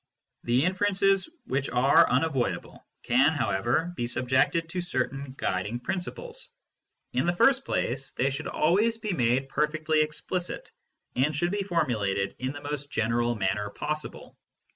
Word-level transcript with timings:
The 0.45 0.65
inferences 0.65 1.29
which 1.45 1.69
are 1.69 2.09
unavoidable 2.09 2.83
can, 3.03 3.33
however, 3.33 3.93
be 3.95 4.07
subjected 4.07 4.67
to 4.69 4.81
certain 4.81 5.35
guiding 5.37 5.79
principles. 5.79 6.49
In 7.13 7.27
the 7.27 7.33
first 7.35 7.65
place 7.65 8.11
they 8.13 8.31
should 8.31 8.47
always 8.47 8.97
be 8.97 9.13
made 9.13 9.47
perfectly 9.47 10.01
explicit, 10.01 10.71
and 11.15 11.35
should 11.35 11.51
be 11.51 11.61
formulated 11.61 12.35
in 12.39 12.51
the 12.51 12.61
most 12.61 12.89
general 12.89 13.35
manner 13.35 13.69
possible. 13.69 14.35